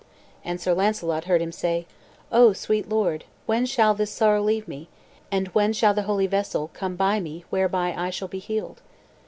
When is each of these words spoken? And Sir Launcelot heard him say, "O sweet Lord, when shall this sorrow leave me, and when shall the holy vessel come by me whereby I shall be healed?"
And 0.43 0.59
Sir 0.59 0.73
Launcelot 0.73 1.25
heard 1.25 1.43
him 1.43 1.51
say, 1.51 1.85
"O 2.31 2.53
sweet 2.53 2.89
Lord, 2.89 3.23
when 3.45 3.67
shall 3.67 3.93
this 3.93 4.09
sorrow 4.11 4.41
leave 4.41 4.67
me, 4.67 4.89
and 5.31 5.49
when 5.49 5.73
shall 5.73 5.93
the 5.93 6.01
holy 6.09 6.25
vessel 6.25 6.71
come 6.73 6.95
by 6.95 7.19
me 7.19 7.45
whereby 7.51 7.93
I 7.95 8.09
shall 8.09 8.27
be 8.27 8.39
healed?" 8.39 8.81